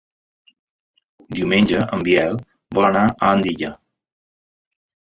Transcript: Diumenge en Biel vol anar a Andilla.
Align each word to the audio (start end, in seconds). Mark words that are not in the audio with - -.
Diumenge 1.39 1.83
en 1.99 2.07
Biel 2.09 2.35
vol 2.79 2.91
anar 2.91 3.05
a 3.13 3.17
Andilla. 3.37 3.75